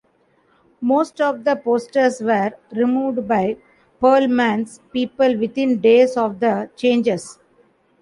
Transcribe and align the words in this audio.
Most 0.81 1.21
of 1.21 1.43
the 1.43 1.55
posters 1.55 2.21
were 2.21 2.53
removed 2.71 3.27
by 3.27 3.57
Pearlman's 4.01 4.79
people 4.91 5.37
within 5.37 5.79
days 5.79 6.17
of 6.17 6.39
the 6.39 6.71
changes. 6.75 7.37